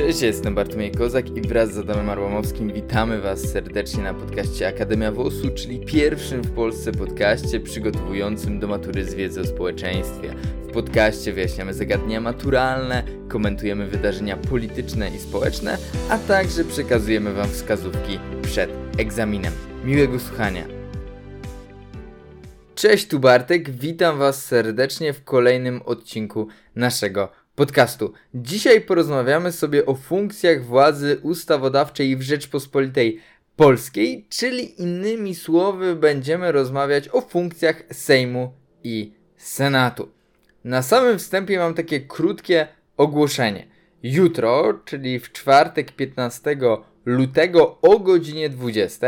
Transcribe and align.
Cześć, 0.00 0.22
jestem 0.22 0.54
Bartłomiej 0.54 0.92
Kozak 0.92 1.36
i 1.36 1.40
wraz 1.40 1.72
z 1.72 1.78
Adamem 1.78 2.10
Arłamowskim 2.10 2.72
witamy 2.72 3.20
Was 3.20 3.40
serdecznie 3.40 4.02
na 4.02 4.14
podcaście 4.14 4.68
Akademia 4.68 5.12
WOS-u, 5.12 5.50
czyli 5.50 5.80
pierwszym 5.80 6.42
w 6.42 6.50
Polsce 6.50 6.92
podcaście 6.92 7.60
przygotowującym 7.60 8.60
do 8.60 8.68
matury 8.68 9.04
z 9.04 9.14
wiedzy 9.14 9.40
o 9.40 9.44
społeczeństwie. 9.44 10.34
W 10.68 10.72
podcaście 10.72 11.32
wyjaśniamy 11.32 11.74
zagadnienia 11.74 12.20
maturalne, 12.20 13.02
komentujemy 13.28 13.86
wydarzenia 13.86 14.36
polityczne 14.36 15.10
i 15.16 15.18
społeczne, 15.18 15.78
a 16.10 16.18
także 16.18 16.64
przekazujemy 16.64 17.32
Wam 17.32 17.48
wskazówki 17.48 18.18
przed 18.42 18.70
egzaminem. 18.98 19.52
Miłego 19.84 20.18
słuchania! 20.18 20.64
Cześć, 22.74 23.06
tu 23.06 23.18
Bartek, 23.18 23.70
witam 23.70 24.18
Was 24.18 24.44
serdecznie 24.44 25.12
w 25.12 25.24
kolejnym 25.24 25.82
odcinku 25.82 26.48
naszego 26.76 27.39
podcastu. 27.60 28.12
Dzisiaj 28.34 28.80
porozmawiamy 28.80 29.52
sobie 29.52 29.86
o 29.86 29.94
funkcjach 29.94 30.64
władzy 30.64 31.20
ustawodawczej 31.22 32.16
w 32.16 32.22
Rzeczpospolitej 32.22 33.20
Polskiej, 33.56 34.26
czyli 34.28 34.82
innymi 34.82 35.34
słowy 35.34 35.96
będziemy 35.96 36.52
rozmawiać 36.52 37.08
o 37.08 37.20
funkcjach 37.20 37.82
Sejmu 37.92 38.52
i 38.84 39.12
Senatu. 39.36 40.08
Na 40.64 40.82
samym 40.82 41.18
wstępie 41.18 41.58
mam 41.58 41.74
takie 41.74 42.00
krótkie 42.00 42.68
ogłoszenie. 42.96 43.66
Jutro, 44.02 44.80
czyli 44.84 45.20
w 45.20 45.32
czwartek 45.32 45.92
15 45.92 46.56
lutego 47.04 47.78
o 47.82 47.98
godzinie 47.98 48.48
20 48.48 49.06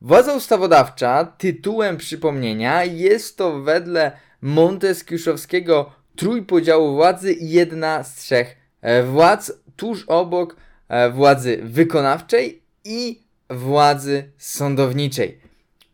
Władza 0.00 0.34
ustawodawcza, 0.34 1.24
tytułem 1.24 1.96
przypomnienia, 1.96 2.84
jest 2.84 3.36
to 3.36 3.60
wedle 3.60 4.12
Monteskiuszowskiego 4.42 5.92
trójpodziału 6.16 6.94
władzy 6.94 7.36
jedna 7.40 8.04
z 8.04 8.14
trzech 8.14 8.56
władz, 9.04 9.52
tuż 9.76 10.04
obok 10.06 10.56
e, 10.88 11.10
władzy 11.10 11.60
wykonawczej 11.62 12.62
i 12.84 13.22
władzy 13.50 14.30
sądowniczej. 14.38 15.40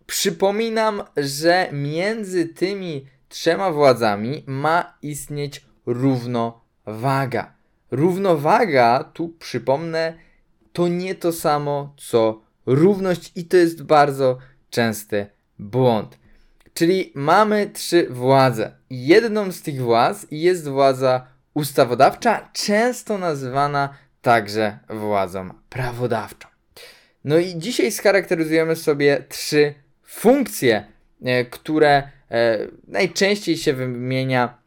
Przypominam, 0.06 1.02
że 1.16 1.68
między 1.72 2.46
tymi 2.46 3.06
trzema 3.28 3.72
władzami 3.72 4.44
ma 4.46 4.98
istnieć 5.02 5.66
równowaga. 5.86 7.55
Równowaga, 7.90 9.04
tu 9.04 9.28
przypomnę, 9.28 10.14
to 10.72 10.88
nie 10.88 11.14
to 11.14 11.32
samo 11.32 11.94
co 11.96 12.42
równość 12.66 13.32
i 13.34 13.44
to 13.44 13.56
jest 13.56 13.82
bardzo 13.82 14.38
częsty 14.70 15.26
błąd. 15.58 16.18
Czyli 16.74 17.12
mamy 17.14 17.70
trzy 17.72 18.06
władze. 18.10 18.72
Jedną 18.90 19.52
z 19.52 19.62
tych 19.62 19.82
władz 19.82 20.26
jest 20.30 20.68
władza 20.68 21.26
ustawodawcza, 21.54 22.50
często 22.52 23.18
nazywana 23.18 23.88
także 24.22 24.78
władzą 24.88 25.50
prawodawczą. 25.68 26.48
No 27.24 27.38
i 27.38 27.54
dzisiaj 27.56 27.92
scharakteryzujemy 27.92 28.76
sobie 28.76 29.24
trzy 29.28 29.74
funkcje, 30.02 30.86
e, 31.24 31.44
które 31.44 32.02
e, 32.30 32.58
najczęściej 32.88 33.56
się 33.56 33.72
wymienia 33.72 34.58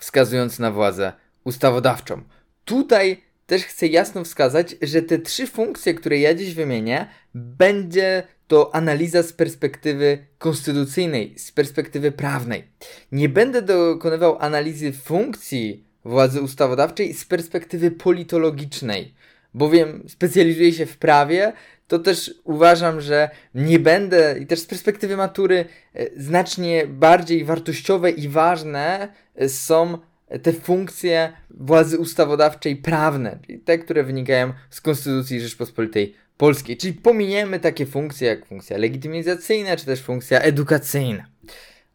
wskazując 0.00 0.58
na 0.58 0.70
władzę 0.70 1.12
ustawodawczą. 1.44 2.22
Tutaj 2.64 3.22
też 3.46 3.62
chcę 3.62 3.86
jasno 3.86 4.24
wskazać, 4.24 4.76
że 4.82 5.02
te 5.02 5.18
trzy 5.18 5.46
funkcje, 5.46 5.94
które 5.94 6.18
ja 6.18 6.34
dziś 6.34 6.54
wymienię, 6.54 7.06
będzie 7.34 8.22
to 8.46 8.74
analiza 8.74 9.22
z 9.22 9.32
perspektywy 9.32 10.26
konstytucyjnej, 10.38 11.38
z 11.38 11.52
perspektywy 11.52 12.12
prawnej. 12.12 12.64
Nie 13.12 13.28
będę 13.28 13.62
dokonywał 13.62 14.36
analizy 14.40 14.92
funkcji 14.92 15.84
władzy 16.04 16.42
ustawodawczej 16.42 17.14
z 17.14 17.24
perspektywy 17.24 17.90
politologicznej, 17.90 19.14
bowiem 19.54 20.04
specjalizuję 20.08 20.72
się 20.72 20.86
w 20.86 20.96
prawie, 20.96 21.52
to 21.88 21.98
też 21.98 22.34
uważam, 22.44 23.00
że 23.00 23.30
nie 23.54 23.78
będę, 23.78 24.36
i 24.40 24.46
też 24.46 24.60
z 24.60 24.66
perspektywy 24.66 25.16
matury, 25.16 25.64
e, 25.94 26.22
znacznie 26.22 26.86
bardziej 26.86 27.44
wartościowe 27.44 28.10
i 28.10 28.28
ważne 28.28 29.08
e, 29.34 29.48
są 29.48 29.98
te 30.42 30.52
funkcje 30.52 31.32
władzy 31.50 31.98
ustawodawczej 31.98 32.76
prawne, 32.76 33.38
czyli 33.46 33.58
te, 33.58 33.78
które 33.78 34.04
wynikają 34.04 34.52
z 34.70 34.80
Konstytucji 34.80 35.40
Rzeczpospolitej 35.40 36.14
Polskiej. 36.36 36.76
Czyli 36.76 36.92
pominiemy 36.92 37.60
takie 37.60 37.86
funkcje 37.86 38.28
jak 38.28 38.46
funkcja 38.46 38.78
legitymizacyjna, 38.78 39.76
czy 39.76 39.86
też 39.86 40.02
funkcja 40.02 40.40
edukacyjna. 40.40 41.26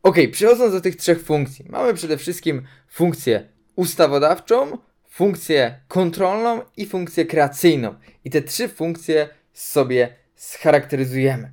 Ok, 0.04 0.16
przechodząc 0.32 0.74
do 0.74 0.82
tych 0.82 0.96
trzech 0.96 1.24
funkcji, 1.24 1.66
mamy 1.70 1.94
przede 1.94 2.18
wszystkim 2.18 2.62
funkcję 2.90 3.50
ustawodawczą, 3.76 4.78
funkcję 5.10 5.80
kontrolną 5.88 6.62
i 6.78 6.86
funkcję 6.86 7.26
kreacyjną. 7.26 7.96
I 8.26 8.30
te 8.30 8.42
trzy 8.42 8.68
funkcje 8.68 9.30
sobie 9.54 10.16
scharakteryzujemy. 10.36 11.52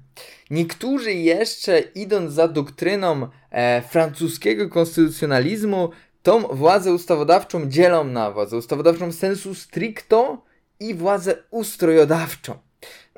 Niektórzy 0.51 1.13
jeszcze, 1.13 1.81
idąc 1.81 2.33
za 2.33 2.49
doktryną 2.49 3.29
e, 3.51 3.83
francuskiego 3.83 4.69
konstytucjonalizmu, 4.69 5.91
tą 6.27 6.41
władzę 6.41 6.93
ustawodawczą 6.93 7.69
dzielą 7.69 8.05
na 8.05 8.31
władzę 8.31 8.57
ustawodawczą 8.57 9.13
sensu 9.13 9.55
stricto 9.55 10.43
i 10.81 10.95
władzę 10.95 11.35
ustrojodawczą. 11.51 12.59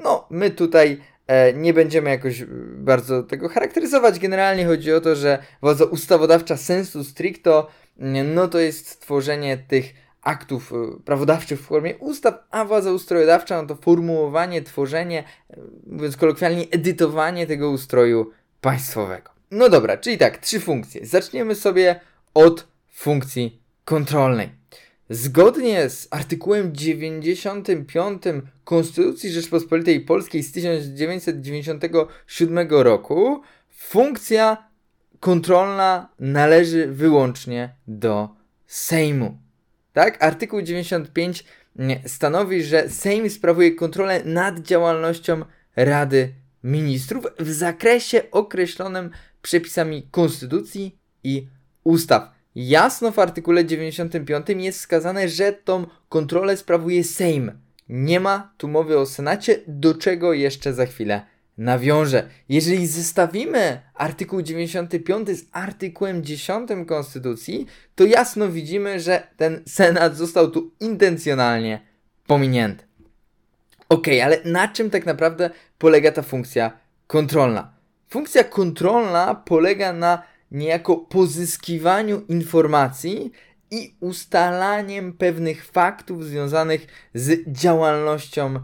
No, 0.04 0.26
my 0.30 0.50
tutaj 0.50 1.00
e, 1.26 1.52
nie 1.52 1.74
będziemy 1.74 2.10
jakoś 2.10 2.44
bardzo 2.74 3.22
tego 3.22 3.48
charakteryzować. 3.48 4.19
Generalnie 4.19 4.66
chodzi 4.66 4.92
o 4.92 5.00
to, 5.00 5.14
że 5.14 5.38
władza 5.62 5.84
ustawodawcza 5.84 6.56
sensu 6.56 7.04
stricto, 7.04 7.69
no 8.24 8.48
to 8.48 8.58
jest 8.58 9.00
tworzenie 9.00 9.58
tych 9.69 9.94
aktów 10.22 10.72
e, 10.72 11.00
prawodawczych 11.04 11.60
w 11.60 11.64
formie 11.64 11.96
ustaw, 11.96 12.34
a 12.50 12.64
władza 12.64 12.92
ustrojodawcza 12.92 13.62
no 13.62 13.69
to 13.69 13.75
formułowanie, 13.75 14.62
tworzenie, 14.62 15.25
e, 15.50 15.56
mówiąc 15.86 16.16
kolokwialnie, 16.16 16.66
edytowanie 16.70 17.46
tego 17.46 17.70
ustroju 17.70 18.30
państwowego. 18.60 19.30
No 19.50 19.69
dobra, 19.69 19.96
czyli 19.96 20.19
tak, 20.19 20.38
trzy 20.38 20.60
funkcje. 20.60 21.06
Zaczniemy 21.06 21.54
sobie 21.54 22.00
od 22.34 22.77
funkcji 22.98 23.62
kontrolnej. 23.84 24.48
Zgodnie 25.10 25.91
z 25.91 26.09
artykułem 26.10 26.75
95 26.75 28.22
Konstytucji 28.64 29.31
Rzeczpospolitej 29.31 30.00
Polskiej 30.00 30.42
z 30.42 30.53
1997 30.53 32.69
roku 32.70 33.42
funkcja 33.70 34.69
kontrolna 35.20 36.08
należy 36.20 36.87
wyłącznie 36.87 37.75
do 37.87 38.28
Sejmu. 38.66 39.38
Tak? 39.92 40.25
Artykuł 40.25 40.62
95 40.62 41.44
stanowi, 42.06 42.62
że 42.62 42.88
Sejm 42.88 43.31
sprawuje 43.31 43.75
kontrolę 43.75 44.25
nad 44.25 44.60
działalnością 44.60 45.44
Rady 45.76 46.32
Ministrów 46.64 47.26
w 47.38 47.50
zakresie 47.50 48.31
określonym 48.31 49.10
przepisami 49.42 50.08
Konstytucji 50.11 50.99
i 51.25 51.49
ustaw 51.84 52.38
jasno 52.54 53.12
w 53.12 53.18
artykule 53.18 53.64
95 53.64 54.46
jest 54.48 54.78
wskazane, 54.78 55.28
że 55.28 55.52
tą 55.52 55.86
kontrolę 56.08 56.56
sprawuje 56.56 57.04
Sejm. 57.04 57.52
Nie 57.88 58.20
ma 58.20 58.52
tu 58.56 58.68
mowy 58.68 58.98
o 58.98 59.06
Senacie, 59.06 59.60
do 59.66 59.94
czego 59.94 60.32
jeszcze 60.32 60.72
za 60.72 60.86
chwilę 60.86 61.22
nawiążę. 61.58 62.28
Jeżeli 62.48 62.86
zestawimy 62.86 63.80
artykuł 63.94 64.42
95 64.42 65.28
z 65.28 65.44
artykułem 65.52 66.24
10 66.24 66.70
Konstytucji, 66.86 67.66
to 67.94 68.04
jasno 68.04 68.48
widzimy, 68.48 69.00
że 69.00 69.26
ten 69.36 69.62
Senat 69.66 70.16
został 70.16 70.50
tu 70.50 70.70
intencjonalnie 70.80 71.80
pominięty. 72.26 72.84
Ok, 73.88 74.06
ale 74.24 74.38
na 74.44 74.68
czym 74.68 74.90
tak 74.90 75.06
naprawdę 75.06 75.50
polega 75.78 76.12
ta 76.12 76.22
funkcja 76.22 76.72
kontrolna? 77.06 77.72
Funkcja 78.08 78.44
kontrolna 78.44 79.34
polega 79.34 79.92
na 79.92 80.22
niejako 80.50 80.96
pozyskiwaniu 80.96 82.22
informacji 82.28 83.32
i 83.70 83.94
ustalaniem 84.00 85.12
pewnych 85.12 85.64
faktów 85.64 86.24
związanych 86.24 86.86
z 87.14 87.52
działalnością 87.52 88.60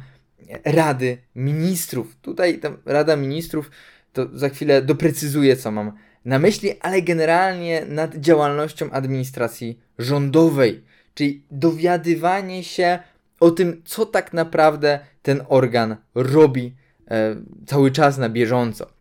Rady 0.65 1.19
Ministrów. 1.35 2.17
Tutaj 2.23 2.59
ta 2.59 2.71
Rada 2.87 3.17
Ministrów 3.17 3.71
to 4.13 4.29
za 4.33 4.49
chwilę 4.49 4.83
doprecyzuję, 4.83 5.57
co 5.57 5.71
mam 5.71 5.93
na 6.25 6.39
myśli, 6.39 6.71
ale 6.81 7.03
generalnie 7.03 7.85
nad 7.89 8.17
działalnością 8.17 8.91
administracji 8.91 9.81
rządowej, 9.99 10.85
czyli 11.15 11.45
dowiadywanie 11.51 12.65
się 12.65 12.99
o 13.41 13.51
tym, 13.51 13.83
co 13.85 14.07
tak 14.07 14.33
naprawdę 14.33 15.01
ten 15.23 15.43
organ 15.49 15.97
robi 16.15 16.75
e, 17.11 17.37
cały 17.67 17.91
czas 17.91 18.19
na 18.19 18.29
bieżąco. 18.29 18.94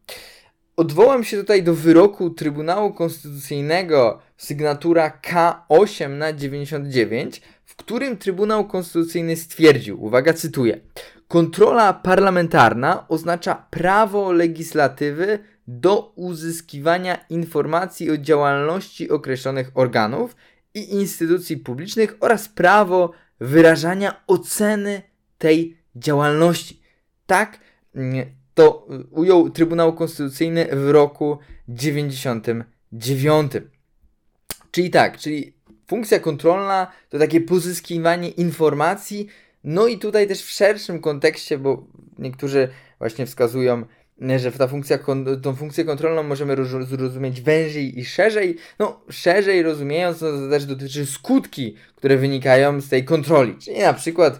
Odwołam 0.75 1.23
się 1.23 1.37
tutaj 1.37 1.63
do 1.63 1.73
wyroku 1.73 2.29
Trybunału 2.29 2.93
Konstytucyjnego 2.93 4.19
sygnatura 4.37 5.19
K8 5.21 6.09
na 6.09 6.33
99, 6.33 7.41
w 7.65 7.75
którym 7.75 8.17
Trybunał 8.17 8.67
Konstytucyjny 8.67 9.35
stwierdził, 9.35 10.03
uwaga, 10.03 10.33
cytuję: 10.33 10.79
Kontrola 11.27 11.93
parlamentarna 11.93 13.07
oznacza 13.07 13.55
prawo 13.69 14.31
legislatywy 14.31 15.39
do 15.67 16.13
uzyskiwania 16.15 17.25
informacji 17.29 18.11
o 18.11 18.17
działalności 18.17 19.09
określonych 19.09 19.71
organów 19.73 20.35
i 20.73 20.93
instytucji 20.93 21.57
publicznych 21.57 22.17
oraz 22.19 22.49
prawo 22.49 23.11
wyrażania 23.39 24.23
oceny 24.27 25.01
tej 25.37 25.77
działalności. 25.95 26.81
Tak 27.25 27.59
mm, 27.95 28.42
to 28.53 28.87
ujął 29.11 29.49
Trybunał 29.49 29.93
Konstytucyjny 29.93 30.67
w 30.71 30.89
roku 30.89 31.37
99. 31.67 33.51
Czyli 34.71 34.89
tak, 34.89 35.17
czyli 35.17 35.53
funkcja 35.87 36.19
kontrolna 36.19 36.87
to 37.09 37.19
takie 37.19 37.41
pozyskiwanie 37.41 38.29
informacji, 38.29 39.27
no 39.63 39.87
i 39.87 39.97
tutaj 39.97 40.27
też 40.27 40.41
w 40.41 40.49
szerszym 40.49 41.01
kontekście, 41.01 41.57
bo 41.57 41.87
niektórzy 42.19 42.69
właśnie 42.99 43.25
wskazują, 43.25 43.85
że 44.37 44.51
ta 44.51 44.67
funkcja, 44.67 44.99
tą 45.41 45.55
funkcję 45.55 45.85
kontrolną 45.85 46.23
możemy 46.23 46.55
zrozumieć 46.85 47.41
węziej 47.41 47.99
i 47.99 48.05
szerzej. 48.05 48.57
No, 48.79 48.99
szerzej 49.09 49.63
rozumiejąc, 49.63 50.21
no, 50.21 50.31
to 50.31 50.49
też 50.49 50.65
dotyczy 50.65 51.05
skutki, 51.05 51.75
które 51.95 52.17
wynikają 52.17 52.81
z 52.81 52.89
tej 52.89 53.05
kontroli. 53.05 53.55
Czyli 53.55 53.79
na 53.79 53.93
przykład 53.93 54.39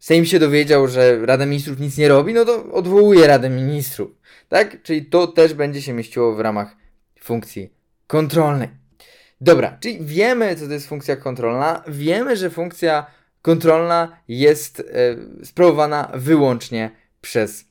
Sejm 0.00 0.24
się 0.24 0.38
dowiedział, 0.38 0.88
że 0.88 1.26
Rada 1.26 1.46
Ministrów 1.46 1.80
nic 1.80 1.98
nie 1.98 2.08
robi, 2.08 2.34
no 2.34 2.44
to 2.44 2.72
odwołuje 2.72 3.26
Radę 3.26 3.50
Ministrów. 3.50 4.10
Tak? 4.48 4.82
Czyli 4.82 5.06
to 5.06 5.26
też 5.26 5.54
będzie 5.54 5.82
się 5.82 5.92
mieściło 5.92 6.34
w 6.34 6.40
ramach 6.40 6.76
funkcji 7.20 7.72
kontrolnej. 8.06 8.68
Dobra, 9.40 9.76
czyli 9.80 9.98
wiemy, 10.00 10.56
co 10.56 10.66
to 10.66 10.72
jest 10.72 10.88
funkcja 10.88 11.16
kontrolna. 11.16 11.82
Wiemy, 11.88 12.36
że 12.36 12.50
funkcja 12.50 13.06
kontrolna 13.42 14.16
jest 14.28 14.80
e, 14.80 14.84
sprawowana 15.44 16.10
wyłącznie 16.14 16.90
przez 17.20 17.64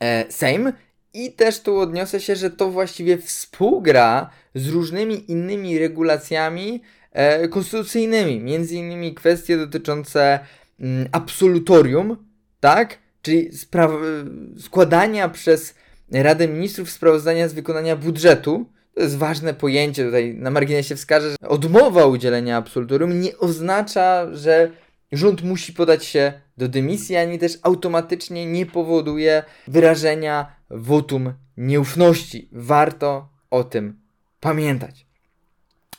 e, 0.00 0.32
Sejm. 0.32 0.72
I 1.14 1.32
też 1.32 1.60
tu 1.60 1.78
odniosę 1.78 2.20
się, 2.20 2.36
że 2.36 2.50
to 2.50 2.70
właściwie 2.70 3.18
współgra 3.18 4.30
z 4.54 4.68
różnymi 4.68 5.30
innymi 5.30 5.78
regulacjami 5.78 6.82
e, 7.12 7.48
konstytucyjnymi. 7.48 8.40
Między 8.40 8.74
innymi 8.74 9.14
kwestie 9.14 9.56
dotyczące 9.56 10.40
absolutorium, 11.12 12.16
tak? 12.60 12.98
Czyli 13.22 13.50
składania 14.58 15.28
przez 15.28 15.74
Radę 16.12 16.48
Ministrów 16.48 16.90
sprawozdania 16.90 17.48
z 17.48 17.52
wykonania 17.52 17.96
budżetu. 17.96 18.66
To 18.94 19.00
jest 19.00 19.16
ważne 19.16 19.54
pojęcie, 19.54 20.04
tutaj 20.04 20.34
na 20.34 20.50
marginesie 20.50 20.96
wskażę, 20.96 21.30
że 21.30 21.48
odmowa 21.48 22.06
udzielenia 22.06 22.56
absolutorium 22.56 23.20
nie 23.20 23.38
oznacza, 23.38 24.34
że 24.34 24.70
rząd 25.12 25.42
musi 25.42 25.72
podać 25.72 26.04
się 26.04 26.32
do 26.56 26.68
dymisji, 26.68 27.16
ani 27.16 27.38
też 27.38 27.58
automatycznie 27.62 28.46
nie 28.46 28.66
powoduje 28.66 29.42
wyrażenia 29.68 30.56
wotum 30.70 31.32
nieufności. 31.56 32.48
Warto 32.52 33.28
o 33.50 33.64
tym 33.64 34.00
pamiętać. 34.40 35.06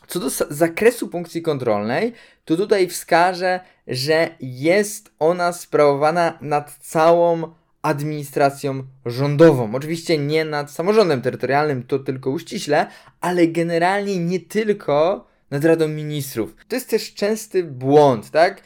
Co 0.08 0.20
do 0.20 0.30
zakresu 0.50 1.10
funkcji 1.10 1.42
kontrolnej, 1.42 2.14
to 2.46 2.58
tutaj 2.58 2.88
wskażę, 2.88 3.60
że 3.88 4.30
jest 4.40 5.12
ona 5.20 5.54
sprawowana 5.54 6.38
nad 6.42 6.78
całą 6.82 7.54
administracją 7.82 8.84
rządową. 9.06 9.76
Oczywiście 9.76 10.18
nie 10.18 10.46
nad 10.46 10.72
samorządem 10.72 11.22
terytorialnym, 11.22 11.84
to 11.84 12.00
tylko 12.00 12.30
uściśle, 12.30 12.88
ale 13.22 13.48
generalnie 13.48 14.20
nie 14.20 14.40
tylko 14.40 15.28
nad 15.52 15.66
Radą 15.66 15.88
Ministrów. 15.88 16.56
To 16.68 16.76
jest 16.76 16.90
też 16.90 17.14
częsty 17.14 17.64
błąd, 17.64 18.30
tak? 18.30 18.62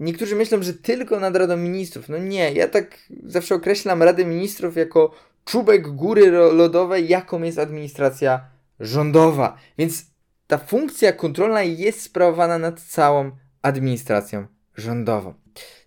Niektórzy 0.00 0.36
myślą, 0.36 0.62
że 0.62 0.74
tylko 0.74 1.20
nad 1.20 1.36
Radą 1.36 1.56
Ministrów. 1.56 2.08
No 2.08 2.18
nie, 2.18 2.52
ja 2.52 2.68
tak 2.68 2.98
zawsze 3.24 3.54
określam 3.54 4.02
Radę 4.02 4.24
Ministrów 4.24 4.76
jako 4.76 5.14
czubek 5.44 5.88
góry 5.88 6.30
lodowej, 6.30 7.08
jaką 7.08 7.42
jest 7.42 7.58
administracja 7.58 8.40
rządowa. 8.80 9.56
Więc 9.78 10.06
ta 10.46 10.58
funkcja 10.58 11.12
kontrolna 11.12 11.62
jest 11.62 12.02
sprawowana 12.02 12.58
nad 12.58 12.80
całą 12.80 13.30
administracją 13.68 14.46
rządową. 14.76 15.34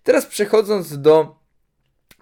Teraz 0.02 0.26
przechodząc 0.26 1.00
do 1.00 1.38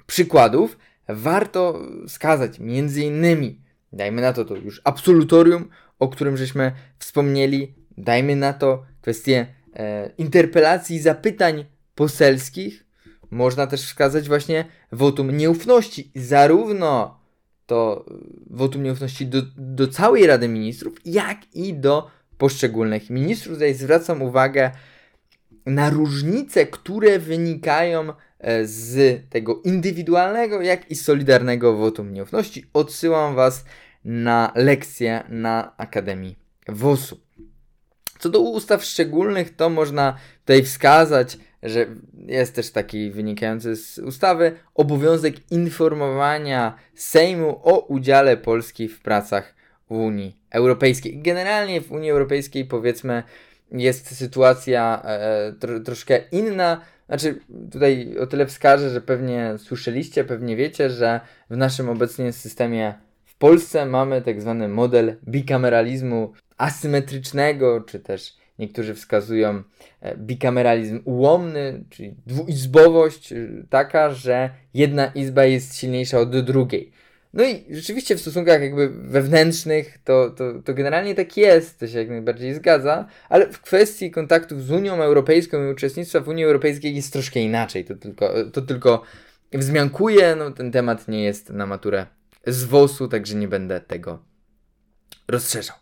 przykładów, 0.06 0.78
warto 1.08 1.80
wskazać 2.08 2.58
między 2.58 3.02
innymi, 3.02 3.60
dajmy 3.92 4.22
na 4.22 4.32
to 4.32 4.44
to 4.44 4.56
już 4.56 4.80
absolutorium, 4.84 5.68
o 5.98 6.08
którym 6.08 6.36
żeśmy 6.36 6.72
wspomnieli, 6.98 7.74
dajmy 7.98 8.36
na 8.36 8.52
to 8.52 8.84
kwestię 9.00 9.46
e, 9.74 10.10
interpelacji, 10.18 10.98
zapytań 10.98 11.64
poselskich, 11.94 12.84
można 13.30 13.66
też 13.66 13.82
wskazać 13.82 14.28
właśnie 14.28 14.64
wotum 14.92 15.36
nieufności, 15.36 16.10
zarówno 16.14 17.20
to 17.66 18.06
wotum 18.50 18.82
nieufności 18.82 19.26
do, 19.26 19.42
do 19.56 19.88
całej 19.88 20.26
Rady 20.26 20.48
Ministrów, 20.48 20.94
jak 21.04 21.54
i 21.54 21.74
do 21.74 22.10
poszczególnych 22.38 23.10
ministrów. 23.10 23.54
Tutaj 23.54 23.74
zwracam 23.74 24.22
uwagę 24.22 24.70
na 25.66 25.90
różnice, 25.90 26.66
które 26.66 27.18
wynikają 27.18 28.12
e, 28.38 28.66
z 28.66 29.20
tego 29.30 29.62
indywidualnego, 29.64 30.62
jak 30.62 30.90
i 30.90 30.94
solidarnego 30.94 31.76
wotum 31.76 32.12
nieufności. 32.12 32.64
Odsyłam 32.72 33.34
Was 33.34 33.64
na 34.04 34.52
lekcję 34.54 35.24
na 35.28 35.76
Akademii 35.76 36.36
WOS-u. 36.68 37.20
Co 38.18 38.28
do 38.28 38.40
ustaw 38.40 38.84
szczególnych, 38.84 39.56
to 39.56 39.70
można 39.70 40.16
tutaj 40.40 40.62
wskazać, 40.62 41.38
że 41.62 41.86
jest 42.26 42.54
też 42.54 42.70
taki 42.70 43.10
wynikający 43.10 43.76
z 43.76 43.98
ustawy 43.98 44.52
obowiązek 44.74 45.52
informowania 45.52 46.74
Sejmu 46.94 47.60
o 47.62 47.78
udziale 47.78 48.36
Polski 48.36 48.88
w 48.88 49.00
pracach 49.00 49.54
Unii 49.88 50.36
Europejskiej. 50.50 51.22
Generalnie 51.22 51.80
w 51.80 51.92
Unii 51.92 52.10
Europejskiej 52.10 52.64
powiedzmy 52.64 53.22
jest 53.72 54.16
sytuacja 54.16 55.02
e, 55.04 55.52
tro, 55.52 55.80
troszkę 55.80 56.20
inna. 56.32 56.80
Znaczy, 57.06 57.40
tutaj 57.72 58.18
o 58.18 58.26
tyle 58.26 58.46
wskażę, 58.46 58.90
że 58.90 59.00
pewnie 59.00 59.54
słyszeliście, 59.58 60.24
pewnie 60.24 60.56
wiecie, 60.56 60.90
że 60.90 61.20
w 61.50 61.56
naszym 61.56 61.88
obecnie 61.88 62.32
systemie 62.32 62.94
w 63.24 63.36
Polsce 63.36 63.86
mamy 63.86 64.22
tak 64.22 64.40
zwany 64.40 64.68
model 64.68 65.16
bikameralizmu 65.28 66.32
asymetrycznego, 66.56 67.80
czy 67.80 68.00
też 68.00 68.36
niektórzy 68.58 68.94
wskazują 68.94 69.62
e, 70.00 70.16
bikameralizm 70.16 71.00
ułomny, 71.04 71.84
czyli 71.90 72.14
dwuizbowość 72.26 73.32
e, 73.32 73.36
taka, 73.70 74.10
że 74.10 74.50
jedna 74.74 75.06
izba 75.06 75.44
jest 75.44 75.76
silniejsza 75.76 76.18
od 76.18 76.40
drugiej. 76.40 76.92
No 77.32 77.44
i 77.44 77.64
rzeczywiście 77.70 78.16
w 78.16 78.20
stosunkach 78.20 78.62
jakby 78.62 78.88
wewnętrznych 78.88 79.98
to, 80.04 80.30
to, 80.30 80.62
to 80.64 80.74
generalnie 80.74 81.14
tak 81.14 81.36
jest, 81.36 81.78
to 81.78 81.88
się 81.88 81.98
jak 81.98 82.08
najbardziej 82.08 82.54
zgadza, 82.54 83.06
ale 83.28 83.52
w 83.52 83.60
kwestii 83.60 84.10
kontaktów 84.10 84.62
z 84.62 84.70
Unią 84.70 85.02
Europejską 85.02 85.66
i 85.66 85.72
uczestnictwa 85.72 86.20
w 86.20 86.28
Unii 86.28 86.44
Europejskiej 86.44 86.96
jest 86.96 87.12
troszkę 87.12 87.40
inaczej. 87.40 87.84
To 87.84 87.94
tylko, 87.94 88.50
to 88.52 88.62
tylko 88.62 89.02
wzmiankuje, 89.52 90.36
no 90.36 90.50
ten 90.50 90.72
temat 90.72 91.08
nie 91.08 91.24
jest 91.24 91.50
na 91.50 91.66
maturę 91.66 92.06
z 92.46 92.64
WOS-u, 92.64 93.08
także 93.08 93.34
nie 93.34 93.48
będę 93.48 93.80
tego 93.80 94.22
rozszerzał. 95.28 95.76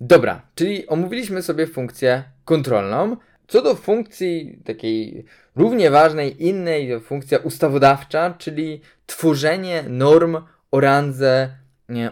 Dobra, 0.00 0.42
czyli 0.54 0.86
omówiliśmy 0.86 1.42
sobie 1.42 1.66
funkcję 1.66 2.24
kontrolną. 2.44 3.16
Co 3.48 3.62
do 3.62 3.74
funkcji 3.74 4.62
takiej 4.64 5.24
równie 5.56 5.90
ważnej, 5.90 6.46
innej, 6.46 7.00
funkcja 7.00 7.38
ustawodawcza, 7.38 8.34
czyli 8.38 8.80
tworzenie 9.06 9.84
norm 9.88 10.36
o 10.70 10.80
randze 10.80 11.50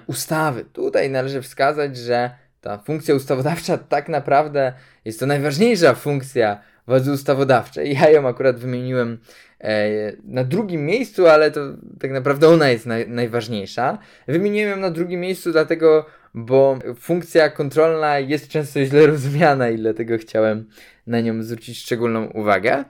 ustawy. 0.07 0.65
Tutaj 0.65 1.11
należy 1.11 1.43
wskazać, 1.43 1.97
że 1.97 2.31
ta 2.61 2.79
funkcja 2.79 3.15
ustawodawcza 3.15 3.79
tak 3.79 4.09
naprawdę 4.09 4.73
jest 5.05 5.21
to 5.21 5.27
najważniejsza 5.27 5.95
funkcja 5.95 6.61
władzy 6.87 7.13
ustawodawczej. 7.13 7.95
Ja 7.95 8.11
ją 8.11 8.29
akurat 8.29 8.59
wymieniłem 8.59 9.19
e, 9.61 9.89
na 10.25 10.45
drugim 10.45 10.87
miejscu, 10.87 11.27
ale 11.27 11.51
to 11.51 11.61
tak 12.01 12.11
naprawdę 12.11 12.49
ona 12.49 12.69
jest 12.69 12.87
naj, 12.87 13.09
najważniejsza. 13.09 13.99
Wymieniłem 14.29 14.71
ją 14.71 14.77
na 14.77 14.91
drugim 14.91 15.21
miejscu 15.21 15.53
dlatego, 15.53 16.07
bo 16.35 16.79
funkcja 17.01 17.51
kontrolna 17.51 18.19
jest 18.19 18.49
często 18.49 18.85
źle 18.85 19.07
rozumiana 19.07 19.71
i 19.71 19.77
dlatego 19.77 20.19
chciałem 20.19 20.69
na 21.07 21.21
nią 21.21 21.43
zwrócić 21.43 21.79
szczególną 21.79 22.27
uwagę. 22.27 22.85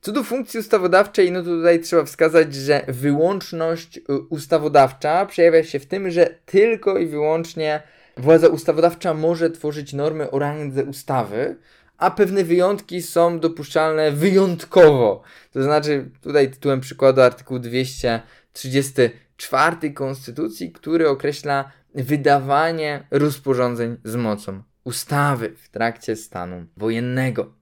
Co 0.00 0.12
do 0.12 0.24
funkcji 0.24 0.60
ustawodawczej, 0.60 1.32
no 1.32 1.42
to 1.42 1.46
tutaj 1.46 1.80
trzeba 1.80 2.04
wskazać, 2.04 2.54
że 2.54 2.84
wyłączność 2.88 3.96
y, 3.96 4.02
ustawodawcza 4.28 5.26
przejawia 5.26 5.64
się 5.64 5.78
w 5.78 5.86
tym, 5.86 6.10
że 6.10 6.34
tylko 6.46 6.98
i 6.98 7.06
wyłącznie 7.06 7.82
władza 8.16 8.48
ustawodawcza 8.48 9.14
może 9.14 9.50
tworzyć 9.50 9.92
normy 9.92 10.30
o 10.30 10.38
randze 10.38 10.84
ustawy, 10.84 11.56
a 11.98 12.10
pewne 12.10 12.44
wyjątki 12.44 13.02
są 13.02 13.40
dopuszczalne 13.40 14.12
wyjątkowo. 14.12 15.22
To 15.52 15.62
znaczy, 15.62 16.10
tutaj 16.20 16.50
tytułem 16.50 16.80
przykładu 16.80 17.20
artykuł 17.20 17.58
234 17.58 19.90
Konstytucji, 19.90 20.72
który 20.72 21.08
określa 21.08 21.72
wydawanie 21.94 23.06
rozporządzeń 23.10 23.96
z 24.04 24.16
mocą 24.16 24.62
ustawy 24.84 25.52
w 25.56 25.68
trakcie 25.68 26.16
stanu 26.16 26.66
wojennego. 26.76 27.59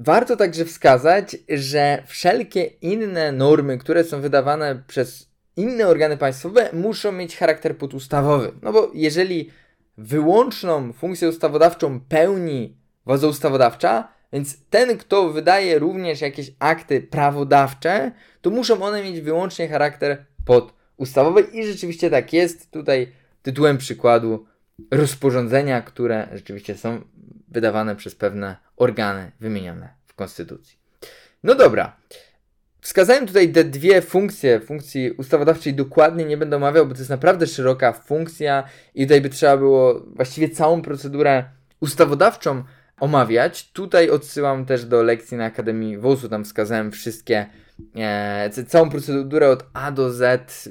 Warto 0.00 0.36
także 0.36 0.64
wskazać, 0.64 1.36
że 1.48 2.02
wszelkie 2.06 2.64
inne 2.64 3.32
normy, 3.32 3.78
które 3.78 4.04
są 4.04 4.20
wydawane 4.20 4.82
przez 4.86 5.30
inne 5.56 5.86
organy 5.86 6.16
państwowe, 6.16 6.68
muszą 6.72 7.12
mieć 7.12 7.36
charakter 7.36 7.76
podustawowy. 7.76 8.52
No 8.62 8.72
bo 8.72 8.90
jeżeli 8.94 9.50
wyłączną 9.98 10.92
funkcję 10.92 11.28
ustawodawczą 11.28 12.00
pełni 12.00 12.76
władza 13.06 13.26
ustawodawcza, 13.26 14.08
więc 14.32 14.58
ten, 14.70 14.98
kto 14.98 15.30
wydaje 15.30 15.78
również 15.78 16.20
jakieś 16.20 16.52
akty 16.58 17.00
prawodawcze, 17.00 18.12
to 18.40 18.50
muszą 18.50 18.82
one 18.82 19.02
mieć 19.02 19.20
wyłącznie 19.20 19.68
charakter 19.68 20.24
podustawowy 20.44 21.40
i 21.40 21.66
rzeczywiście 21.66 22.10
tak 22.10 22.32
jest. 22.32 22.70
Tutaj 22.70 23.12
tytułem 23.42 23.78
przykładu 23.78 24.46
rozporządzenia, 24.90 25.82
które 25.82 26.28
rzeczywiście 26.32 26.76
są 26.76 27.00
wydawane 27.54 27.96
przez 27.96 28.14
pewne 28.14 28.56
organy 28.76 29.32
wymienione 29.40 29.88
w 30.06 30.14
Konstytucji. 30.14 30.78
No 31.42 31.54
dobra. 31.54 31.96
Wskazałem 32.80 33.26
tutaj 33.26 33.52
te 33.52 33.64
dwie 33.64 34.02
funkcje, 34.02 34.60
funkcji 34.60 35.10
ustawodawczej 35.10 35.74
dokładnie 35.74 36.24
nie 36.24 36.36
będę 36.36 36.56
omawiał, 36.56 36.86
bo 36.86 36.94
to 36.94 36.98
jest 36.98 37.10
naprawdę 37.10 37.46
szeroka 37.46 37.92
funkcja 37.92 38.64
i 38.94 39.06
tutaj 39.06 39.20
by 39.20 39.28
trzeba 39.30 39.56
było 39.56 40.00
właściwie 40.00 40.48
całą 40.48 40.82
procedurę 40.82 41.44
ustawodawczą 41.80 42.64
omawiać. 43.00 43.72
Tutaj 43.72 44.10
odsyłam 44.10 44.66
też 44.66 44.84
do 44.84 45.02
lekcji 45.02 45.36
na 45.36 45.44
Akademii 45.44 45.98
WOS-u, 45.98 46.28
tam 46.28 46.44
wskazałem 46.44 46.92
wszystkie, 46.92 47.46
e, 47.96 48.50
całą 48.66 48.90
procedurę 48.90 49.48
od 49.48 49.64
A 49.72 49.92
do 49.92 50.12
Z 50.12 50.68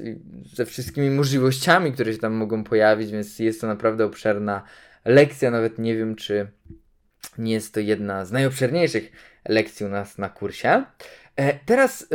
ze 0.54 0.66
wszystkimi 0.66 1.10
możliwościami, 1.10 1.92
które 1.92 2.12
się 2.12 2.18
tam 2.18 2.32
mogą 2.32 2.64
pojawić, 2.64 3.10
więc 3.10 3.38
jest 3.38 3.60
to 3.60 3.66
naprawdę 3.66 4.04
obszerna 4.04 4.62
lekcja, 5.04 5.50
nawet 5.50 5.78
nie 5.78 5.96
wiem, 5.96 6.16
czy 6.16 6.46
nie 7.38 7.52
jest 7.52 7.74
to 7.74 7.80
jedna 7.80 8.24
z 8.24 8.32
najobszerniejszych 8.32 9.12
lekcji 9.48 9.86
u 9.86 9.88
nas 9.88 10.18
na 10.18 10.28
kursie. 10.28 10.84
E, 11.36 11.58
teraz 11.66 12.02
e, 12.02 12.06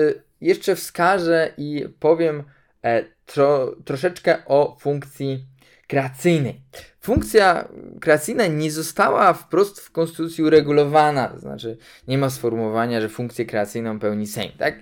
jeszcze 0.42 0.76
wskażę 0.76 1.54
i 1.58 1.86
powiem 2.00 2.44
e, 2.84 3.04
tro, 3.26 3.76
troszeczkę 3.86 4.46
o 4.46 4.78
funkcji 4.80 5.46
kreacyjnej. 5.88 6.62
Funkcja 7.02 7.68
kreacyjna 8.02 8.48
nie 8.48 8.72
została 8.72 9.34
wprost 9.34 9.80
w 9.80 9.92
konstytucji 9.92 10.44
uregulowana, 10.44 11.28
to 11.28 11.40
znaczy 11.40 11.78
nie 12.08 12.18
ma 12.18 12.30
sformułowania, 12.30 13.02
że 13.02 13.10
funkcję 13.10 13.46
kreacyjną 13.46 14.00
pełni 14.00 14.28
Sejm, 14.28 14.52
tak? 14.58 14.80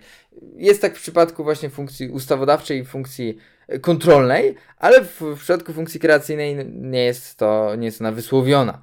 Jest 0.56 0.82
tak 0.82 0.96
w 0.96 1.02
przypadku 1.02 1.44
właśnie 1.44 1.70
funkcji 1.70 2.10
ustawodawczej 2.10 2.80
i 2.80 2.86
funkcji 2.86 3.38
kontrolnej, 3.82 4.56
ale 4.78 5.04
w, 5.06 5.22
w 5.22 5.40
przypadku 5.40 5.74
funkcji 5.74 6.00
kreacyjnej 6.00 6.56
nie 6.66 7.04
jest 7.04 7.38
to, 7.38 7.76
nie 7.76 7.86
jest 7.86 8.02
ona 8.02 8.12
wysłowiona 8.12 8.82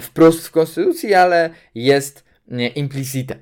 wprost 0.00 0.46
w 0.46 0.50
konstytucji, 0.50 1.14
ale 1.14 1.50
jest 1.74 2.24
implicite. 2.74 3.36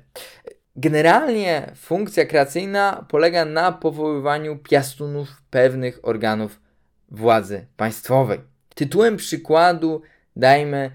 Generalnie 0.75 1.71
funkcja 1.75 2.25
kreacyjna 2.25 3.05
polega 3.09 3.45
na 3.45 3.71
powoływaniu 3.71 4.57
piastunów 4.57 5.41
pewnych 5.49 5.99
organów 6.03 6.59
władzy 7.11 7.65
państwowej. 7.77 8.39
Tytułem 8.75 9.17
przykładu 9.17 10.01
dajmy 10.35 10.91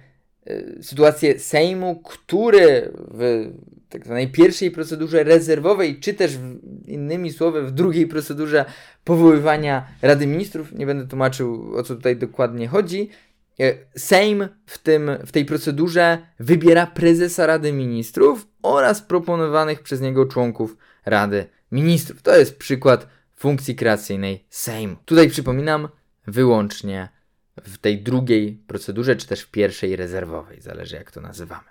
sytuację 0.82 1.38
Sejmu, 1.38 2.02
który 2.04 2.92
w 2.94 3.50
tak 3.88 4.04
zwanej 4.04 4.28
pierwszej 4.28 4.70
procedurze 4.70 5.24
rezerwowej, 5.24 6.00
czy 6.00 6.14
też 6.14 6.38
innymi 6.86 7.32
słowy 7.32 7.62
w 7.62 7.70
drugiej 7.70 8.06
procedurze 8.06 8.64
powoływania 9.04 9.86
Rady 10.02 10.26
Ministrów, 10.26 10.72
nie 10.72 10.86
będę 10.86 11.06
tłumaczył 11.06 11.76
o 11.76 11.82
co 11.82 11.94
tutaj 11.96 12.16
dokładnie 12.16 12.68
chodzi, 12.68 13.08
e, 13.60 13.74
Sejm 13.96 14.48
w, 14.66 14.78
tym, 14.78 15.10
w 15.26 15.32
tej 15.32 15.44
procedurze 15.44 16.18
wybiera 16.40 16.86
prezesa 16.86 17.46
Rady 17.46 17.72
Ministrów 17.72 18.48
oraz 18.62 19.02
proponowanych 19.02 19.82
przez 19.82 20.00
niego 20.00 20.26
członków 20.26 20.76
Rady 21.06 21.46
Ministrów. 21.72 22.22
To 22.22 22.36
jest 22.36 22.58
przykład 22.58 23.08
funkcji 23.36 23.74
kreacyjnej 23.74 24.44
Sejmu. 24.50 24.96
Tutaj 25.04 25.30
przypominam, 25.30 25.88
wyłącznie 26.26 27.08
w 27.64 27.78
tej 27.78 28.02
drugiej 28.02 28.52
procedurze, 28.66 29.16
czy 29.16 29.26
też 29.26 29.40
w 29.40 29.50
pierwszej 29.50 29.96
rezerwowej, 29.96 30.60
zależy 30.60 30.96
jak 30.96 31.10
to 31.10 31.20
nazywamy. 31.20 31.68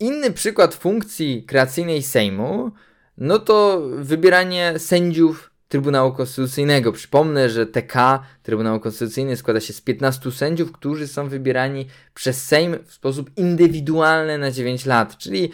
Inny 0.00 0.32
przykład 0.32 0.74
funkcji 0.74 1.44
kreacyjnej 1.44 2.02
Sejmu, 2.02 2.72
no 3.18 3.38
to 3.38 3.82
wybieranie 3.96 4.78
sędziów 4.78 5.52
Trybunału 5.68 6.12
Konstytucyjnego. 6.12 6.92
Przypomnę, 6.92 7.48
że 7.50 7.66
TK, 7.66 8.22
Trybunał 8.42 8.80
Konstytucyjny, 8.80 9.36
składa 9.36 9.60
się 9.60 9.72
z 9.72 9.80
15 9.80 10.32
sędziów, 10.32 10.72
którzy 10.72 11.08
są 11.08 11.28
wybierani 11.28 11.86
przez 12.14 12.44
Sejm 12.44 12.76
w 12.84 12.92
sposób 12.92 13.30
indywidualny 13.36 14.38
na 14.38 14.50
9 14.50 14.86
lat, 14.86 15.18
czyli 15.18 15.50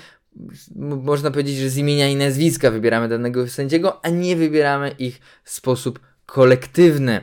można 0.76 1.30
powiedzieć, 1.30 1.56
że 1.56 1.70
z 1.70 1.76
imienia 1.76 2.08
i 2.08 2.16
nazwiska 2.16 2.70
wybieramy 2.70 3.08
danego 3.08 3.48
sędziego, 3.48 4.04
a 4.04 4.08
nie 4.08 4.36
wybieramy 4.36 4.90
ich 4.90 5.20
w 5.44 5.50
sposób 5.50 6.00
kolektywny. 6.26 7.20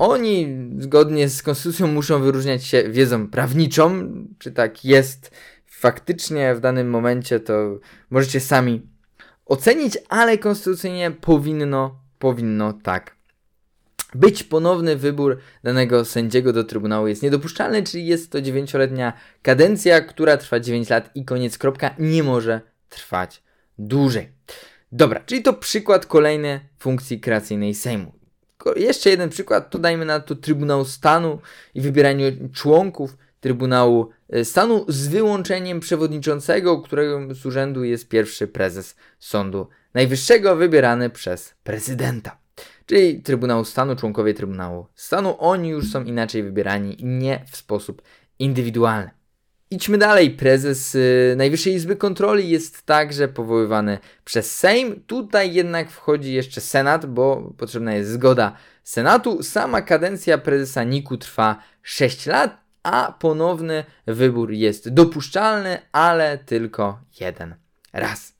Oni 0.00 0.48
zgodnie 0.78 1.28
z 1.28 1.42
konstytucją 1.42 1.86
muszą 1.86 2.22
wyróżniać 2.22 2.64
się 2.64 2.82
wiedzą 2.90 3.28
prawniczą, 3.28 4.12
czy 4.38 4.52
tak 4.52 4.84
jest 4.84 5.30
faktycznie 5.66 6.54
w 6.54 6.60
danym 6.60 6.90
momencie, 6.90 7.40
to 7.40 7.78
możecie 8.10 8.40
sami 8.40 8.86
ocenić, 9.46 9.98
ale 10.08 10.38
konstytucyjnie 10.38 11.10
powinno, 11.10 12.00
powinno 12.18 12.72
tak 12.72 13.16
być. 14.14 14.44
Ponowny 14.44 14.96
wybór 14.96 15.38
danego 15.64 16.04
sędziego 16.04 16.52
do 16.52 16.64
Trybunału 16.64 17.06
jest 17.06 17.22
niedopuszczalny, 17.22 17.82
czyli 17.82 18.06
jest 18.06 18.32
to 18.32 18.38
9-letnia 18.38 19.12
kadencja, 19.42 20.00
która 20.00 20.36
trwa 20.36 20.60
9 20.60 20.90
lat 20.90 21.10
i 21.14 21.24
koniec, 21.24 21.58
kropka, 21.58 21.94
nie 21.98 22.22
może 22.22 22.60
trwać 22.88 23.42
dłużej. 23.78 24.32
Dobra, 24.92 25.20
czyli 25.26 25.42
to 25.42 25.52
przykład 25.52 26.06
kolejny 26.06 26.60
funkcji 26.78 27.20
kreacyjnej 27.20 27.74
Sejmu. 27.74 28.19
Jeszcze 28.76 29.10
jeden 29.10 29.28
przykład, 29.28 29.70
to 29.70 29.78
dajmy 29.78 30.04
na 30.04 30.20
to 30.20 30.34
Trybunał 30.34 30.84
Stanu 30.84 31.38
i 31.74 31.80
wybieraniu 31.80 32.24
członków 32.52 33.16
Trybunału 33.40 34.10
e, 34.28 34.44
Stanu 34.44 34.84
z 34.88 35.08
wyłączeniem 35.08 35.80
przewodniczącego, 35.80 36.82
którego 36.82 37.34
z 37.34 37.46
urzędu 37.46 37.84
jest 37.84 38.08
pierwszy 38.08 38.46
prezes 38.46 38.96
Sądu 39.18 39.66
Najwyższego 39.94 40.56
wybierany 40.56 41.10
przez 41.10 41.54
prezydenta. 41.64 42.38
Czyli 42.86 43.22
Trybunału 43.22 43.64
Stanu, 43.64 43.96
członkowie 43.96 44.34
Trybunału 44.34 44.86
Stanu, 44.94 45.36
oni 45.38 45.68
już 45.68 45.90
są 45.90 46.04
inaczej 46.04 46.42
wybierani, 46.42 46.96
nie 47.00 47.44
w 47.50 47.56
sposób 47.56 48.02
indywidualny. 48.38 49.19
Idźmy 49.72 49.98
dalej. 49.98 50.30
Prezes 50.30 50.94
y, 50.94 51.34
Najwyższej 51.36 51.74
Izby 51.74 51.96
Kontroli 51.96 52.48
jest 52.48 52.82
także 52.82 53.28
powoływany 53.28 53.98
przez 54.24 54.56
Sejm. 54.56 55.02
Tutaj 55.06 55.54
jednak 55.54 55.90
wchodzi 55.90 56.32
jeszcze 56.32 56.60
Senat, 56.60 57.06
bo 57.06 57.52
potrzebna 57.58 57.94
jest 57.94 58.10
zgoda 58.10 58.56
Senatu. 58.84 59.42
Sama 59.42 59.82
kadencja 59.82 60.38
prezesa 60.38 60.84
NIK-u 60.84 61.16
trwa 61.16 61.62
6 61.82 62.26
lat, 62.26 62.60
a 62.82 63.16
ponowny 63.18 63.84
wybór 64.06 64.52
jest 64.52 64.88
dopuszczalny, 64.88 65.78
ale 65.92 66.38
tylko 66.38 67.00
jeden 67.20 67.54
raz. 67.92 68.34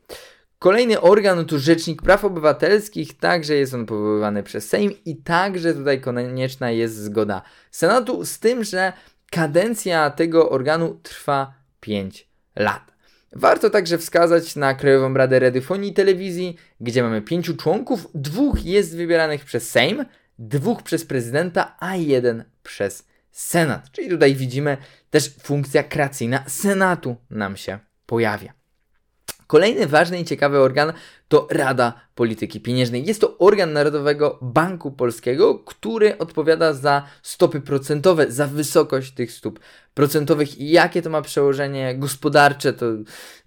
Kolejny 0.58 1.00
organ 1.00 1.44
to 1.44 1.58
Rzecznik 1.58 2.02
Praw 2.02 2.25
Obywatelskich, 2.25 3.18
także 3.18 3.54
jest 3.54 3.75
on 3.75 3.87
powoływany 3.87 4.42
przez 4.42 4.68
Sejm 4.68 4.92
i 5.04 5.16
także 5.16 5.75
tutaj 5.75 6.00
konieczna 6.00 6.70
jest 6.70 6.96
zgoda 6.96 7.42
Senatu, 7.70 8.25
z 8.25 8.38
tym, 8.38 8.64
że 8.64 8.92
kadencja 9.30 10.10
tego 10.10 10.50
organu 10.50 11.00
trwa 11.02 11.54
5 11.80 12.28
lat. 12.56 12.90
Warto 13.32 13.70
także 13.70 13.99
wskazać 13.99 14.56
na 14.56 14.75
Krajową 14.75 15.14
Radę 15.14 15.38
Radiofonii 15.38 15.90
i 15.90 15.94
Telewizji, 15.94 16.56
gdzie 16.80 17.02
mamy 17.02 17.22
pięciu 17.22 17.56
członków, 17.56 18.06
dwóch 18.14 18.64
jest 18.64 18.96
wybieranych 18.96 19.44
przez 19.44 19.70
Sejm, 19.70 20.04
dwóch 20.38 20.82
przez 20.82 21.04
prezydenta, 21.04 21.76
a 21.80 21.96
jeden 21.96 22.44
przez 22.62 23.06
Senat. 23.30 23.90
Czyli 23.90 24.08
tutaj 24.08 24.34
widzimy 24.34 24.76
też 25.10 25.34
funkcja 25.42 25.82
kreacyjna 25.82 26.44
Senatu 26.46 27.16
nam 27.30 27.56
się 27.56 27.78
pojawia. 28.06 28.52
Kolejny 29.46 29.87
ważny 29.87 30.20
i 30.20 30.25
ciekawy 30.25 30.58
organ 30.58 30.92
to 31.28 31.49
Rada 31.50 32.00
Polityki 32.20 32.60
Pieniężnej. 32.60 33.06
Jest 33.06 33.20
to 33.20 33.38
organ 33.38 33.72
Narodowego 33.72 34.38
Banku 34.42 34.90
Polskiego, 34.90 35.58
który 35.58 36.18
odpowiada 36.18 36.74
za 36.74 37.02
stopy 37.22 37.60
procentowe, 37.60 38.32
za 38.32 38.46
wysokość 38.46 39.12
tych 39.12 39.32
stóp 39.32 39.60
procentowych 39.94 40.58
i 40.58 40.70
jakie 40.70 41.02
to 41.02 41.10
ma 41.10 41.22
przełożenie 41.22 41.94
gospodarcze, 41.98 42.72
to 42.72 42.86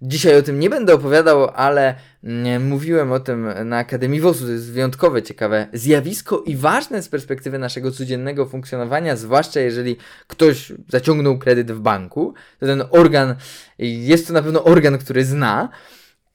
dzisiaj 0.02 0.38
o 0.38 0.42
tym 0.42 0.60
nie 0.60 0.70
będę 0.70 0.94
opowiadał, 0.94 1.50
ale 1.54 1.94
mm, 2.24 2.68
mówiłem 2.68 3.12
o 3.12 3.20
tym 3.20 3.48
na 3.64 3.78
Akademii 3.78 4.20
WOS-u. 4.20 4.44
To 4.44 4.50
jest 4.50 4.72
wyjątkowe, 4.72 5.22
ciekawe 5.22 5.66
zjawisko 5.72 6.42
i 6.46 6.56
ważne 6.56 7.02
z 7.02 7.08
perspektywy 7.08 7.58
naszego 7.58 7.90
codziennego 7.90 8.46
funkcjonowania, 8.46 9.16
zwłaszcza 9.16 9.60
jeżeli 9.60 9.96
ktoś 10.26 10.72
zaciągnął 10.88 11.38
kredyt 11.38 11.72
w 11.72 11.80
banku, 11.80 12.34
to 12.60 12.66
ten 12.66 12.82
organ, 12.90 13.34
jest 13.78 14.26
to 14.26 14.32
na 14.32 14.42
pewno 14.42 14.64
organ, 14.64 14.98
który 14.98 15.24
zna. 15.24 15.68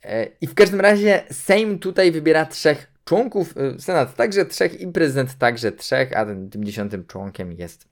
E, 0.04 0.28
I 0.42 0.48
w 0.48 0.54
każdym 0.54 0.82
razie 0.82 1.24
Sejm 1.32 1.80
tutaj 1.80 2.12
wybiera 2.12 2.46
trzech 2.46 2.88
członków, 3.06 3.54
e, 3.58 3.80
Senat 3.80 4.16
także 4.16 4.46
trzech 4.46 4.82
i 4.82 4.88
prezydent 4.88 5.38
także 5.38 5.72
trzech, 5.72 6.18
a 6.18 6.26
tym, 6.26 6.50
tym 6.50 6.64
dziesiątym 6.64 7.06
członkiem 7.06 7.52
jest 7.52 7.88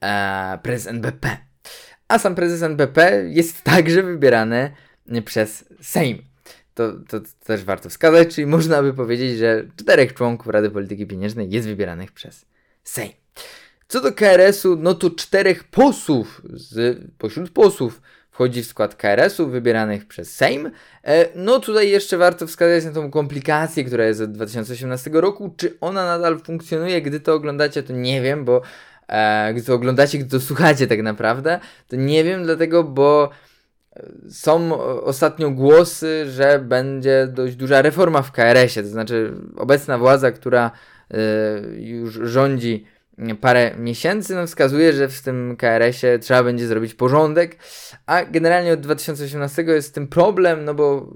e, 0.00 0.58
prezes 0.62 0.86
NBP. 0.86 1.36
A 2.08 2.18
sam 2.18 2.34
prezes 2.34 2.62
NBP 2.62 3.24
jest 3.28 3.62
także 3.70 4.02
wybierany 4.02 4.74
przez 5.24 5.64
Sejm. 5.80 6.22
To, 6.74 6.92
to, 6.92 7.20
to, 7.20 7.26
też 7.44 7.64
warto 7.64 7.88
wskazać, 7.88 8.34
czyli 8.34 8.46
można 8.46 8.82
by 8.82 8.94
powiedzieć, 8.94 9.38
że 9.38 9.64
czterech 9.76 10.14
członków 10.14 10.46
Rady 10.46 10.70
Polityki 10.70 11.06
Pieniężnej 11.06 11.50
jest 11.50 11.68
wybieranych 11.68 12.12
przez 12.12 12.46
Sejm. 12.84 13.12
Co 13.88 14.00
do 14.00 14.12
KRS-u, 14.12 14.76
no 14.76 14.94
to 14.94 15.10
czterech 15.10 15.64
posłów 15.64 16.42
z, 16.44 16.98
pośród 17.18 17.50
posłów 17.50 18.00
wchodzi 18.34 18.62
w 18.62 18.66
skład 18.66 18.94
KRS-u 18.94 19.46
wybieranych 19.46 20.06
przez 20.06 20.34
Sejm. 20.34 20.70
E, 21.04 21.28
no 21.34 21.60
tutaj 21.60 21.90
jeszcze 21.90 22.16
warto 22.16 22.46
wskazać 22.46 22.84
na 22.84 22.92
tą 22.92 23.10
komplikację, 23.10 23.84
która 23.84 24.04
jest 24.04 24.20
od 24.20 24.32
2018 24.32 25.10
roku. 25.12 25.54
Czy 25.56 25.76
ona 25.80 26.06
nadal 26.06 26.40
funkcjonuje? 26.40 27.02
Gdy 27.02 27.20
to 27.20 27.34
oglądacie, 27.34 27.82
to 27.82 27.92
nie 27.92 28.22
wiem, 28.22 28.44
bo 28.44 28.62
e, 29.08 29.54
gdy 29.54 29.62
to 29.62 29.74
oglądacie, 29.74 30.18
gdy 30.18 30.30
to 30.30 30.40
słuchacie 30.40 30.86
tak 30.86 31.02
naprawdę, 31.02 31.60
to 31.88 31.96
nie 31.96 32.24
wiem, 32.24 32.44
dlatego, 32.44 32.84
bo 32.84 33.30
e, 33.96 34.02
są 34.30 34.82
ostatnio 35.02 35.50
głosy, 35.50 36.30
że 36.30 36.58
będzie 36.58 37.28
dość 37.32 37.56
duża 37.56 37.82
reforma 37.82 38.22
w 38.22 38.32
KRS-ie, 38.32 38.84
to 38.84 38.90
znaczy 38.90 39.32
obecna 39.56 39.98
władza, 39.98 40.32
która 40.32 40.70
już 41.76 42.14
rządzi 42.22 42.86
parę 43.40 43.74
miesięcy, 43.78 44.34
no 44.34 44.46
wskazuje, 44.46 44.92
że 44.92 45.08
w 45.08 45.22
tym 45.22 45.56
KRS-ie 45.56 46.18
trzeba 46.18 46.42
będzie 46.42 46.66
zrobić 46.66 46.94
porządek, 46.94 47.56
a 48.06 48.24
generalnie 48.24 48.72
od 48.72 48.80
2018 48.80 49.62
jest 49.62 49.88
z 49.88 49.92
tym 49.92 50.08
problem, 50.08 50.64
no 50.64 50.74
bo 50.74 51.12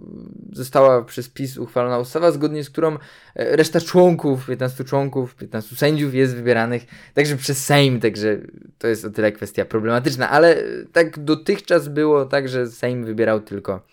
została 0.53 1.05
przez 1.05 1.29
PiS 1.29 1.57
uchwalona 1.57 1.99
ustawa, 1.99 2.31
zgodnie 2.31 2.65
z 2.65 2.71
którą 2.71 2.95
e, 2.95 2.99
reszta 3.35 3.81
członków, 3.81 4.47
15 4.47 4.85
członków, 4.85 5.35
15 5.35 5.77
sędziów 5.77 6.15
jest 6.15 6.35
wybieranych 6.35 6.83
także 7.15 7.37
przez 7.37 7.65
Sejm, 7.65 8.01
także 8.01 8.39
to 8.79 8.89
jest 8.89 9.05
o 9.05 9.11
tyle 9.11 9.33
kwestia 9.33 9.65
problematyczna, 9.65 10.31
ale 10.31 10.63
tak 10.93 11.19
dotychczas 11.19 11.89
było 11.89 12.25
tak, 12.25 12.49
że 12.49 12.67
Sejm 12.67 13.05
wybierał 13.05 13.41
tylko 13.41 13.87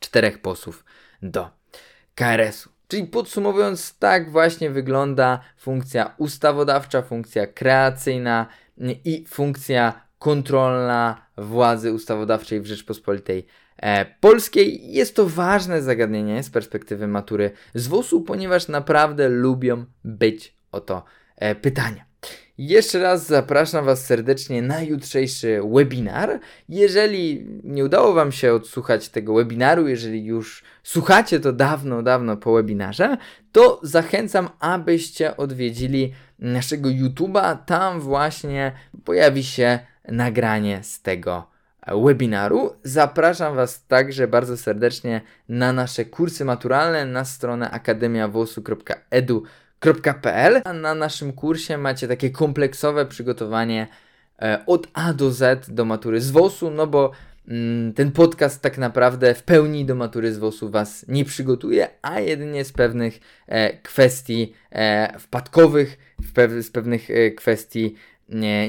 czterech 0.00 0.38
posłów 0.38 0.84
do 1.22 1.50
KRS-u. 2.14 2.71
Czyli 2.92 3.06
podsumowując, 3.06 3.98
tak 3.98 4.30
właśnie 4.30 4.70
wygląda 4.70 5.40
funkcja 5.56 6.14
ustawodawcza, 6.18 7.02
funkcja 7.02 7.46
kreacyjna 7.46 8.46
i 9.04 9.24
funkcja 9.28 10.06
kontrolna 10.18 11.26
władzy 11.36 11.92
ustawodawczej 11.92 12.60
w 12.60 12.66
Rzeczpospolitej 12.66 13.46
e, 13.76 14.04
Polskiej. 14.20 14.92
Jest 14.92 15.16
to 15.16 15.26
ważne 15.26 15.82
zagadnienie 15.82 16.42
z 16.42 16.50
perspektywy 16.50 17.08
matury 17.08 17.50
z 17.74 17.86
WOS-u, 17.86 18.20
ponieważ 18.22 18.68
naprawdę 18.68 19.28
lubią 19.28 19.84
być 20.04 20.56
o 20.72 20.80
to 20.80 21.04
e, 21.36 21.54
pytania. 21.54 22.11
Jeszcze 22.58 22.98
raz 22.98 23.26
zapraszam 23.26 23.84
Was 23.84 24.06
serdecznie 24.06 24.62
na 24.62 24.82
jutrzejszy 24.82 25.60
webinar. 25.74 26.40
Jeżeli 26.68 27.46
nie 27.64 27.84
udało 27.84 28.12
Wam 28.12 28.32
się 28.32 28.52
odsłuchać 28.52 29.08
tego 29.08 29.34
webinaru, 29.34 29.88
jeżeli 29.88 30.24
już 30.24 30.62
słuchacie 30.82 31.40
to 31.40 31.52
dawno, 31.52 32.02
dawno 32.02 32.36
po 32.36 32.52
webinarze, 32.52 33.16
to 33.52 33.80
zachęcam, 33.82 34.48
abyście 34.58 35.36
odwiedzili 35.36 36.12
naszego 36.38 36.88
YouTube'a. 36.88 37.56
Tam 37.66 38.00
właśnie 38.00 38.72
pojawi 39.04 39.44
się 39.44 39.78
nagranie 40.08 40.82
z 40.82 41.02
tego 41.02 41.50
webinaru. 42.04 42.72
Zapraszam 42.82 43.56
Was 43.56 43.86
także 43.86 44.28
bardzo 44.28 44.56
serdecznie 44.56 45.20
na 45.48 45.72
nasze 45.72 46.04
kursy 46.04 46.44
maturalne 46.44 47.06
na 47.06 47.24
stronę 47.24 47.70
akademiawosu.edu 49.90 50.60
a 50.64 50.72
na 50.72 50.94
naszym 50.94 51.32
kursie 51.32 51.78
macie 51.78 52.08
takie 52.08 52.30
kompleksowe 52.30 53.06
przygotowanie 53.06 53.86
e, 54.42 54.62
od 54.66 54.86
A 54.94 55.12
do 55.12 55.30
Z 55.30 55.70
do 55.70 55.84
matury 55.84 56.20
z 56.20 56.30
WOS-u, 56.30 56.70
no 56.70 56.86
bo 56.86 57.10
mm, 57.48 57.92
ten 57.92 58.12
podcast 58.12 58.62
tak 58.62 58.78
naprawdę 58.78 59.34
w 59.34 59.42
pełni 59.42 59.84
do 59.84 59.94
matury 59.94 60.32
z 60.32 60.38
WOS-u 60.38 60.70
Was 60.70 61.04
nie 61.08 61.24
przygotuje, 61.24 61.88
a 62.02 62.20
jedynie 62.20 62.64
z 62.64 62.72
pewnych 62.72 63.20
e, 63.46 63.76
kwestii 63.78 64.52
e, 64.70 65.18
wpadkowych, 65.18 65.98
z 66.60 66.70
pewnych 66.70 67.08
kwestii 67.36 67.94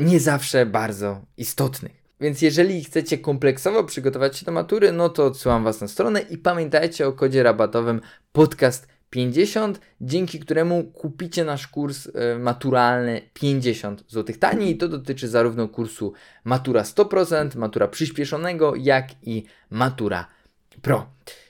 nie 0.02 0.20
zawsze 0.20 0.66
bardzo 0.66 1.22
istotnych. 1.38 2.04
Więc 2.22 2.42
jeżeli 2.42 2.84
chcecie 2.84 3.18
kompleksowo 3.18 3.84
przygotować 3.84 4.38
się 4.38 4.46
do 4.46 4.52
matury, 4.52 4.92
no 4.92 5.10
to 5.10 5.26
odsyłam 5.26 5.64
Was 5.64 5.82
na 5.82 5.88
stronę 5.88 6.22
i 6.22 6.38
pamiętajcie 6.38 7.08
o 7.08 7.14
kodzie 7.14 7.44
rabatowym 7.44 8.02
podcast 8.32 8.88
50, 9.14 9.80
dzięki 10.02 10.40
któremu 10.40 10.84
kupicie 10.84 11.46
nasz 11.46 11.68
kurs 11.68 12.06
y, 12.06 12.12
maturalny 12.40 13.22
50 13.34 14.04
zł 14.08 14.36
taniej. 14.40 14.72
I 14.72 14.78
to 14.78 14.88
dotyczy 14.88 15.28
zarówno 15.28 15.68
kursu 15.68 16.14
Matura 16.44 16.82
100%, 16.82 17.58
Matura 17.58 17.88
przyspieszonego, 17.88 18.76
jak 18.76 19.08
i 19.22 19.44
Matura 19.70 20.28
Pro. 20.82 21.06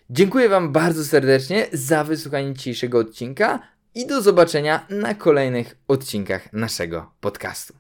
Dziękuję 0.10 0.49
Wam 0.49 0.71
bardzo 0.71 1.06
serdecznie 1.06 1.67
za 1.73 2.04
wysłuchanie 2.04 2.54
dzisiejszego 2.54 2.99
odcinka 2.99 3.60
i 3.95 4.08
do 4.08 4.21
zobaczenia 4.21 4.88
na 4.89 5.13
kolejnych 5.13 5.78
odcinkach 5.88 6.54
naszego 6.54 7.12
podcastu. 7.21 7.73